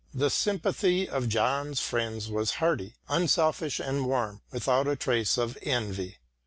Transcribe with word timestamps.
The 0.15 0.31
sympathy 0.31 1.07
of 1.07 1.29
John's 1.29 1.79
friends 1.79 2.27
was 2.27 2.55
hearty, 2.55 2.95
unselfish 3.07 3.79
and 3.79 4.07
warm, 4.07 4.41
without 4.51 4.87
a 4.87 4.95
trace 4.95 5.37
of 5.37 5.59
envy. 5.61 6.17